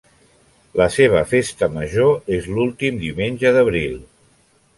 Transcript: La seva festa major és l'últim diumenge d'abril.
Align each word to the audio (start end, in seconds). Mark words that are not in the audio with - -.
La 0.79 0.87
seva 0.95 1.21
festa 1.33 1.69
major 1.75 2.33
és 2.39 2.49
l'últim 2.57 2.99
diumenge 3.05 3.53
d'abril. 3.59 3.95